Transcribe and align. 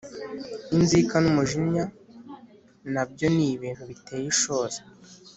Inzika 0.75 1.15
n’umujinya, 1.19 1.83
na 2.93 3.03
byo 3.09 3.27
ni 3.35 3.45
ibintu 3.55 3.83
biteye 3.89 4.25
ishozi, 4.33 4.79